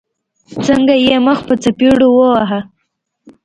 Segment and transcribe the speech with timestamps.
[0.65, 2.59] څنګه يې مخ په څپېړو واهه.